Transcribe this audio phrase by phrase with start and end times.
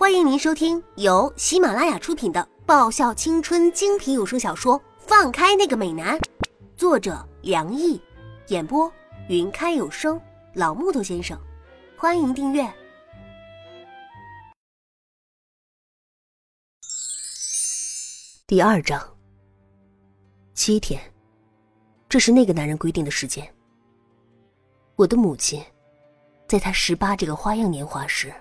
[0.00, 6.18] 欢迎您收听由喜马拉雅出品的爆笑青春精品有声小说《放开那个美男》，
[6.74, 8.00] 作者梁毅，
[8.46, 8.90] 演播
[9.28, 10.18] 云开有声
[10.54, 11.38] 老木头先生。
[11.98, 12.66] 欢迎订阅。
[18.46, 19.06] 第二章，
[20.54, 20.98] 七天，
[22.08, 23.46] 这是那个男人规定的时间。
[24.96, 25.62] 我的母亲，
[26.48, 28.32] 在他十八这个花样年华时。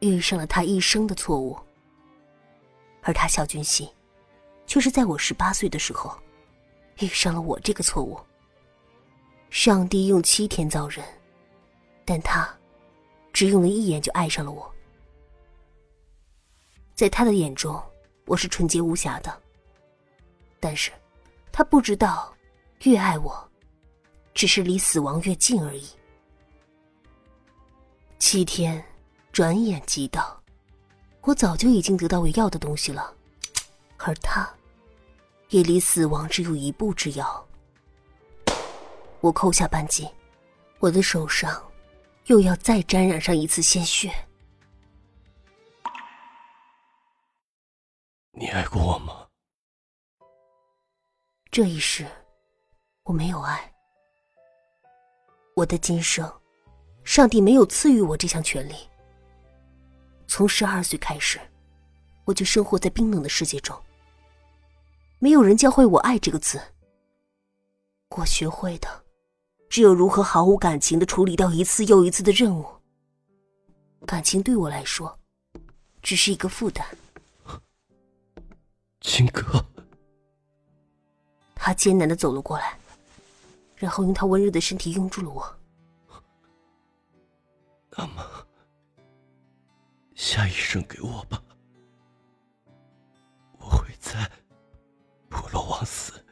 [0.00, 1.58] 遇上了他一生的错误，
[3.02, 3.88] 而他肖君熙，
[4.66, 6.18] 却是在我十八岁的时候，
[7.00, 8.18] 遇上了我这个错误。
[9.50, 11.04] 上帝用七天造人，
[12.04, 12.48] 但他
[13.32, 14.70] 只用了一眼就爱上了我。
[16.94, 17.82] 在他的眼中，
[18.26, 19.42] 我是纯洁无瑕的，
[20.58, 20.90] 但是，
[21.52, 22.34] 他不知道，
[22.84, 23.50] 越爱我，
[24.32, 25.86] 只是离死亡越近而已。
[28.18, 28.82] 七天。
[29.40, 30.38] 转眼即到，
[31.22, 33.16] 我早就已经得到我要的东西了，
[33.96, 34.46] 而他，
[35.48, 37.48] 也离死亡只有一步之遥。
[39.22, 40.06] 我扣下扳机，
[40.78, 41.72] 我的手上
[42.26, 44.12] 又要再沾染上一次鲜血。
[48.32, 49.26] 你爱过我吗？
[51.50, 52.06] 这一世，
[53.04, 53.72] 我没有爱。
[55.56, 56.30] 我的今生，
[57.04, 58.89] 上帝没有赐予我这项权利。
[60.30, 61.40] 从十二岁开始，
[62.24, 63.76] 我就生活在冰冷的世界中。
[65.18, 66.60] 没有人教会我“爱”这个词。
[68.10, 68.88] 我学会的，
[69.68, 72.64] 只有如何毫无感情的处理掉一次又一次的任务。
[74.06, 75.18] 感情对我来说，
[76.00, 76.86] 只是一个负担。
[79.02, 79.66] 金哥，
[81.56, 82.78] 他艰难的走了过来，
[83.74, 85.56] 然后用他温热的身体拥住了我。
[90.30, 91.42] 下一生给我吧，
[93.58, 94.30] 我会在
[95.28, 96.24] 普罗旺斯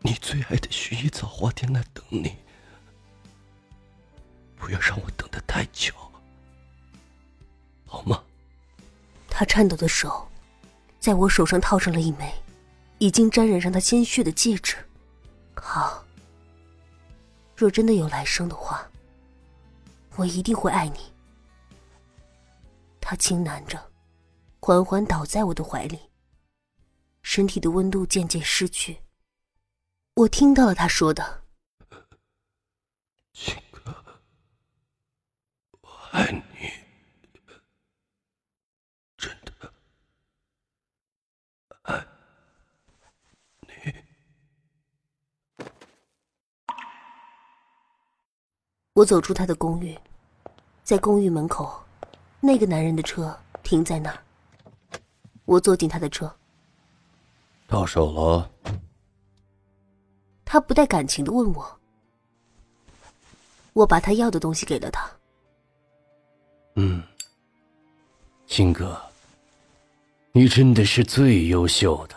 [0.00, 2.34] 你最爱的薰衣草花店那等你。
[4.56, 5.94] 不要让我等得太久，
[7.86, 8.20] 好吗？
[9.30, 10.28] 他颤抖的手
[10.98, 12.34] 在我手上套上了一枚
[12.98, 14.76] 已经沾染上他鲜血的戒指。
[15.54, 16.04] 好，
[17.54, 18.84] 若真的有来生的话，
[20.16, 20.98] 我一定会爱你。
[23.10, 23.90] 他轻喃着，
[24.60, 26.10] 缓缓倒在我的怀里。
[27.22, 29.00] 身体的温度渐渐失去。
[30.12, 31.42] 我听到了他说的
[33.32, 34.20] ：“青哥，
[35.80, 36.70] 我爱你，
[39.16, 39.72] 真的
[41.84, 42.06] 爱
[43.62, 44.04] 你。”
[48.92, 49.98] 我走出他的公寓，
[50.84, 51.87] 在公寓门口。
[52.40, 54.22] 那个男人的车停在那儿，
[55.44, 56.32] 我坐进他的车。
[57.66, 58.50] 到手了。
[60.44, 61.80] 他不带感情的问我。
[63.72, 65.08] 我把他要的东西给了他。
[66.76, 67.02] 嗯，
[68.46, 69.00] 金哥，
[70.32, 72.16] 你真的是最优秀的。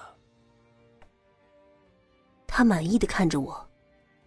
[2.47, 3.69] 他满意的看着我，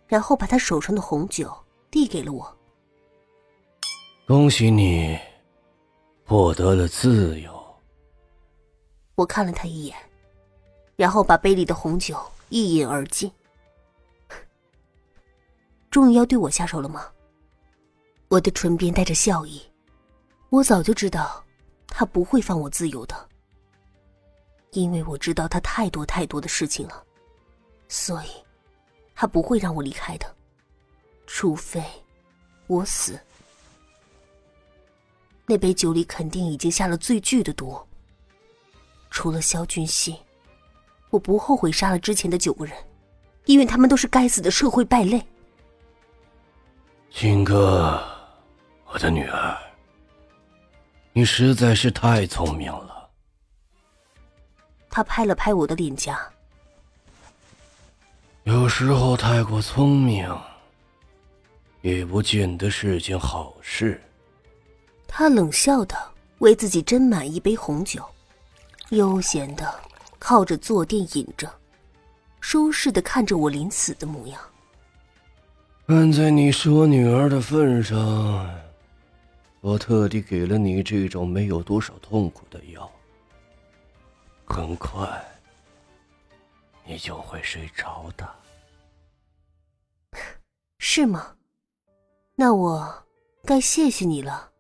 [0.07, 1.57] 然后把他手上的红酒
[1.91, 2.57] 递给了我。
[4.27, 5.19] 恭喜你。
[6.27, 7.53] 获得了自由。
[9.15, 9.97] 我看了他一眼，
[10.97, 12.19] 然后把杯里的红酒
[12.49, 13.31] 一饮而尽。
[15.91, 17.09] 终于要对我下手了吗？
[18.29, 19.63] 我的唇边带着笑意。
[20.49, 21.45] 我早就知道，
[21.87, 23.29] 他不会放我自由的，
[24.73, 27.05] 因为我知道他太多太多的事情了，
[27.89, 28.29] 所以，
[29.15, 30.35] 他不会让我离开的，
[31.27, 31.85] 除非
[32.67, 33.19] 我死。
[35.47, 37.79] 那杯酒里肯定已经下了最剧的毒。
[39.11, 40.17] 除了萧俊熙，
[41.11, 42.77] 我不后悔杀了之前的九个人，
[43.45, 45.23] 因为他们都是该死的社会败类。
[47.11, 48.03] 金哥，
[48.87, 49.57] 我的女儿，
[51.13, 53.09] 你实在是太聪明了。
[54.91, 56.19] 他拍了拍我的脸颊。
[58.45, 60.29] 有时候太过聪明，
[61.83, 64.03] 也不见得是件好事。
[65.17, 65.97] 他冷笑的
[66.39, 68.05] 为自己斟满一杯红酒，
[68.89, 69.73] 悠闲的
[70.19, 71.49] 靠着坐垫饮着，
[72.41, 74.41] 舒适的看着我临死的模样。
[75.87, 77.97] 看在你是我女儿的份上，
[79.61, 82.91] 我特地给了你这种没有多少痛苦的药。
[84.45, 85.07] 很快，
[86.85, 88.29] 你就会睡着的。
[90.81, 91.37] 是吗？
[92.35, 92.93] 那我
[93.45, 94.51] 该谢谢你了。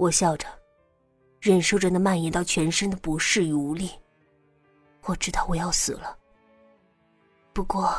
[0.00, 0.48] 我笑着，
[1.42, 3.90] 忍受着那蔓延到全身的不适与无力。
[5.04, 6.16] 我知道我要死了，
[7.52, 7.92] 不过，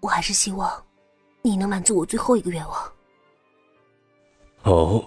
[0.00, 0.84] 我还是希望
[1.40, 2.92] 你能满足我最后一个愿望。
[4.64, 5.04] 哦，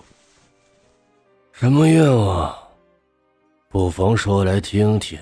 [1.52, 2.58] 什么愿望？
[3.68, 5.20] 不妨说来听听。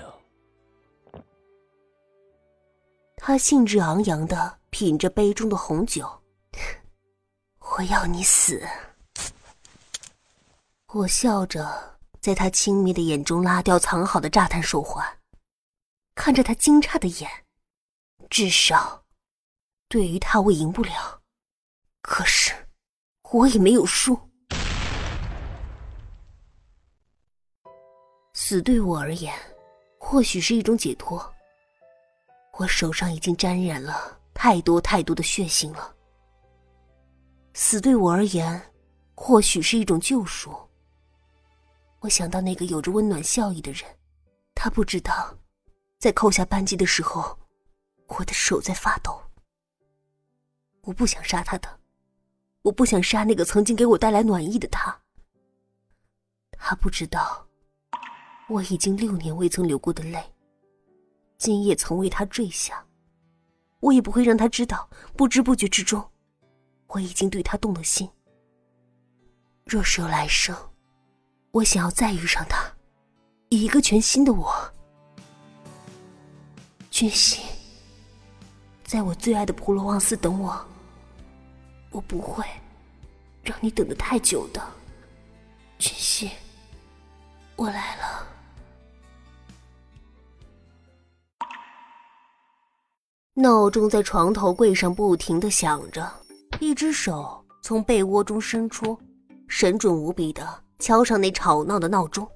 [3.16, 6.08] 他兴致昂扬的品着杯中的红酒，
[7.58, 8.62] 我要你死。
[10.92, 15.06] 我笑着，在他轻蔑的眼中拉掉藏好的炸弹手环，
[16.16, 17.30] 看着他惊诧的眼。
[18.28, 19.04] 至少，
[19.88, 21.20] 对于他我赢不了，
[22.02, 22.52] 可是
[23.30, 24.18] 我也没有输。
[28.34, 29.32] 死对我而言，
[29.96, 31.32] 或许是一种解脱。
[32.54, 35.94] 我手上已经沾染了太多太多的血腥了。
[37.54, 38.60] 死对我而言，
[39.14, 40.52] 或许是一种救赎。
[42.00, 43.84] 我想到那个有着温暖笑意的人，
[44.54, 45.36] 他不知道，
[45.98, 47.38] 在扣下扳机的时候，
[48.06, 49.20] 我的手在发抖。
[50.82, 51.78] 我不想杀他的，
[52.62, 54.98] 我不想杀那个曾经给我带来暖意的他。
[56.52, 57.46] 他不知道，
[58.48, 60.24] 我已经六年未曾流过的泪，
[61.36, 62.82] 今夜曾为他坠下。
[63.80, 66.02] 我也不会让他知道，不知不觉之中，
[66.86, 68.10] 我已经对他动了心。
[69.66, 70.56] 若是有来生。
[71.52, 72.64] 我想要再遇上他，
[73.48, 74.54] 以一个全新的我。
[76.90, 77.42] 君熙，
[78.84, 80.64] 在我最爱的普罗旺斯等我，
[81.90, 82.44] 我不会
[83.42, 84.62] 让你等的太久的。
[85.78, 86.30] 君熙，
[87.56, 88.26] 我来了。
[93.34, 96.08] 闹钟在床头柜上不停的响着，
[96.60, 98.96] 一只手从被窝中伸出，
[99.48, 100.62] 神准无比的。
[100.80, 102.26] 敲上那吵闹的闹钟，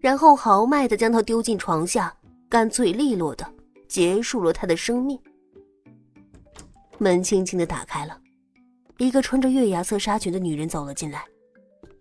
[0.00, 2.12] 然后豪迈的将它丢进床下，
[2.48, 3.46] 干脆利落的
[3.86, 5.16] 结束了他的生命。
[6.98, 8.18] 门轻轻的打开了，
[8.96, 11.24] 一个穿着月牙色纱裙的女人走了进来，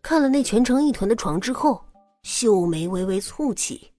[0.01, 1.83] 看了那蜷成一团的床之后，
[2.23, 3.91] 秀眉微微蹙起，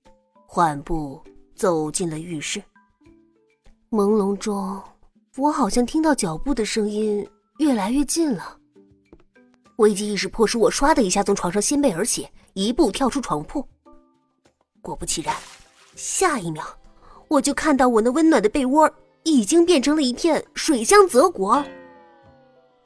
[0.46, 1.22] 缓步
[1.54, 2.62] 走进了浴室。
[3.90, 4.82] 朦胧中，
[5.36, 7.28] 我好像听到脚步的声音
[7.58, 8.58] 越来越近了。
[9.76, 13.66] 危机意识迫使我唰的一下从床上掀背而起，一步跳出床铺。
[14.80, 15.34] 果不其然，
[15.94, 16.64] 下一秒
[17.28, 18.90] 我就看到我那温暖的被窝
[19.24, 21.64] 已经变成了一片水乡泽国，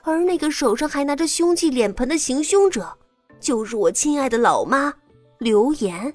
[0.03, 2.97] 而那个手上还拿着凶器脸盆的行凶者，
[3.39, 4.93] 就是我亲爱的老妈
[5.39, 6.15] 刘岩。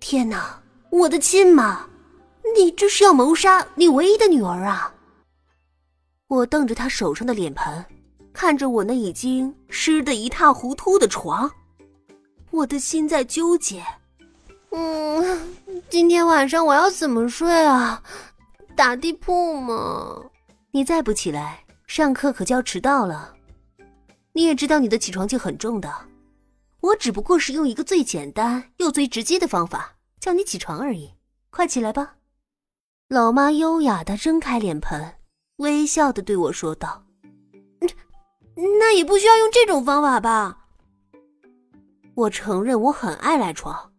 [0.00, 0.60] 天哪，
[0.90, 1.88] 我的亲妈，
[2.56, 4.92] 你这是要谋杀你唯一的女儿啊！
[6.26, 7.84] 我瞪着他手上的脸盆。
[8.40, 11.52] 看着我那已经湿得一塌糊涂的床，
[12.50, 13.84] 我的心在纠结。
[14.70, 15.54] 嗯，
[15.90, 18.02] 今天晚上我要怎么睡啊？
[18.74, 20.22] 打地铺吗？
[20.70, 23.34] 你再不起来，上课可就要迟到了。
[24.32, 25.92] 你也知道你的起床气很重的，
[26.80, 31.12] 我只不过是用一个最简单又最直接的方法叫你起床而已。
[31.50, 32.14] 快起来吧！
[33.06, 35.16] 老妈优雅的睁开脸盆，
[35.56, 37.04] 微笑的对我说道。
[38.78, 40.58] 那也不需要用这种方法吧。
[42.14, 43.90] 我承认我很爱赖床，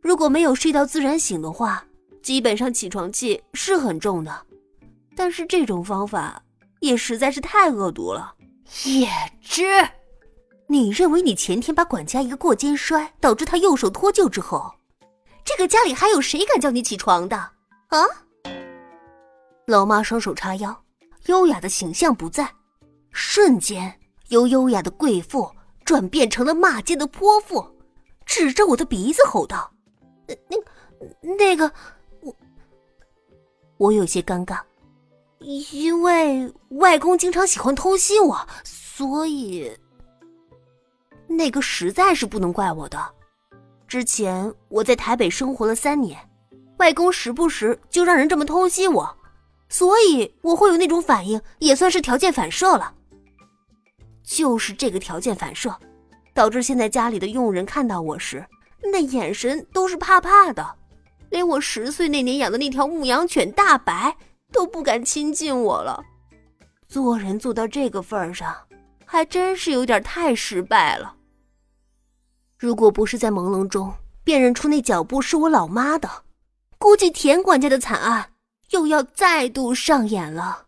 [0.00, 1.84] 如果没有睡到自然醒的话，
[2.22, 4.46] 基本上起床气是很重的。
[5.14, 6.42] 但是这种方法
[6.80, 8.34] 也实在是太恶毒了。
[8.84, 9.08] 叶
[9.40, 9.64] 芝，
[10.66, 14.72] 你认为你前天把管家一个过肩摔，导致他右手脱臼之后，
[15.44, 17.36] 这个家里还有谁敢叫你起床的？
[17.36, 17.98] 啊？
[19.66, 20.84] 老妈双手叉腰，
[21.26, 22.48] 优雅的形象不在，
[23.10, 23.97] 瞬间。
[24.28, 25.50] 由优雅的贵妇
[25.84, 27.64] 转变成了骂街的泼妇，
[28.26, 29.72] 指着我的鼻子吼道
[30.48, 31.70] ：“那、那个，
[32.20, 32.34] 我……
[33.78, 34.60] 我有些尴尬，
[35.38, 39.72] 因为外公经常喜欢偷袭我，所以
[41.26, 42.98] 那个实在是不能怪我的。
[43.86, 46.18] 之前我在台北生活了三年，
[46.76, 49.16] 外公时不时就让人这么偷袭我，
[49.70, 52.96] 所以我会有那种反应，也算是条件反射了。”
[54.28, 55.74] 就是这个条件反射，
[56.34, 58.44] 导致现在家里的佣人看到我时，
[58.92, 60.76] 那眼神都是怕怕的，
[61.30, 64.14] 连我十岁那年养的那条牧羊犬大白
[64.52, 66.04] 都不敢亲近我了。
[66.86, 68.54] 做人做到这个份上，
[69.06, 71.16] 还真是有点太失败了。
[72.58, 73.92] 如果不是在朦胧中
[74.24, 76.08] 辨认出那脚步是我老妈的，
[76.76, 78.32] 估计田管家的惨案
[78.70, 80.67] 又要再度上演了。